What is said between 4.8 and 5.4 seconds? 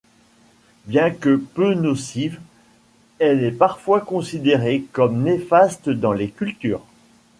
comme